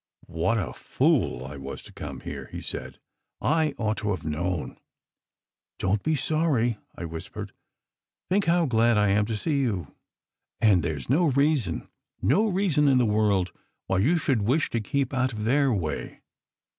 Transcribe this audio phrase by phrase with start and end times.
[0.25, 2.97] "What a fool I was to come here!" he said.
[3.39, 4.79] "I ought to have known."
[5.77, 7.53] "Don t be sorry," I whispered.
[8.27, 9.93] "Think how glad I am to see you.
[10.59, 11.87] And there s no reason
[12.19, 13.51] no reason in the world
[13.85, 16.21] why you should wish to keep out of their way.